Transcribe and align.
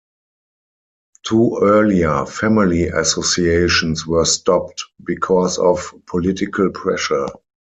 Two 1.27 1.59
earlier 1.61 2.25
family 2.25 2.87
associations 2.87 4.07
were 4.07 4.25
stopped 4.25 4.83
because 5.05 5.59
of 5.59 5.93
political 6.07 6.71
pressure. 6.71 7.27